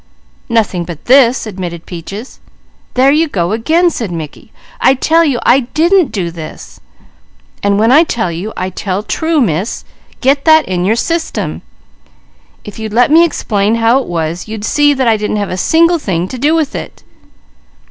"Nothing 0.49 0.83
but 0.83 1.05
this," 1.05 1.45
admitted 1.45 1.85
Peaches. 1.85 2.39
"There 2.95 3.11
you 3.11 3.27
go 3.27 3.51
again!" 3.51 3.91
said 3.91 4.11
Mickey. 4.11 4.51
"I 4.79 4.95
tell 4.95 5.23
you 5.23 5.37
I 5.43 5.59
didn't 5.75 6.11
do 6.11 6.31
this, 6.31 6.79
and 7.61 7.77
when 7.77 7.91
I 7.91 8.01
tell 8.03 8.31
you, 8.31 8.51
I 8.57 8.71
tell 8.71 9.03
true, 9.03 9.39
Miss, 9.39 9.85
get 10.19 10.43
that 10.45 10.65
in 10.65 10.85
your 10.85 10.95
system. 10.95 11.61
If 12.63 12.79
you'd 12.79 12.93
let 12.93 13.11
me 13.11 13.23
explain 13.23 13.75
how 13.75 13.99
it 14.01 14.07
was, 14.07 14.47
you'd 14.47 14.65
see 14.65 14.95
that 14.95 15.07
I 15.07 15.17
didn't 15.17 15.37
have 15.37 15.51
a 15.51 15.55
single 15.55 15.99
thing 15.99 16.27
to 16.29 16.39
do 16.39 16.55
with 16.55 16.73
it." 16.73 17.03